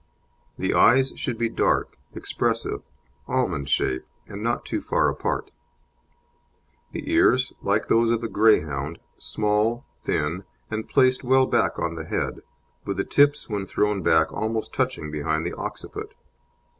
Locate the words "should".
1.15-1.37